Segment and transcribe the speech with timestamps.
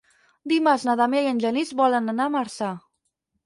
[0.53, 2.75] Dimarts na Damià i en Genís volen anar a Marçà.